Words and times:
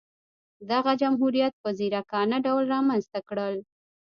دغه 0.71 0.91
جمهوریت 1.01 1.53
په 1.63 1.69
ځیرکانه 1.77 2.37
ډول 2.45 2.63
رامنځته 2.73 3.19
کړل. 3.29 3.55